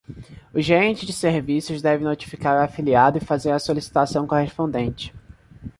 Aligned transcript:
O 0.51 0.59
gerente 0.59 1.05
de 1.05 1.13
serviços 1.13 1.79
deve 1.79 2.03
notificar 2.03 2.59
o 2.59 2.63
afiliado 2.63 3.19
e 3.19 3.23
fazer 3.23 3.51
a 3.51 3.59
solicitação 3.59 4.25
correspondente. 4.25 5.13